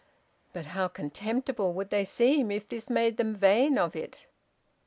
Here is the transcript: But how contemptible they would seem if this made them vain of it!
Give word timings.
But 0.51 0.65
how 0.65 0.87
contemptible 0.87 1.71
they 1.73 1.77
would 1.99 2.07
seem 2.07 2.49
if 2.49 2.67
this 2.67 2.89
made 2.89 3.17
them 3.17 3.35
vain 3.35 3.77
of 3.77 3.95
it! 3.95 4.25